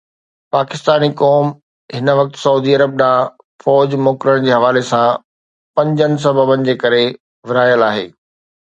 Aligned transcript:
پاڪستاني 0.53 1.09
قوم 1.21 1.51
هن 1.97 2.07
وقت 2.19 2.39
سعودي 2.45 2.71
عرب 2.77 2.97
ڏانهن 3.01 3.31
فوج 3.67 3.89
موڪلڻ 4.09 4.49
جي 4.49 4.57
حوالي 4.57 4.85
سان 4.91 5.07
پنجن 5.79 6.11
سببن 6.27 6.69
جي 6.71 6.81
ڪري 6.87 7.05
ورهايل 7.07 7.89
آهي. 7.93 8.07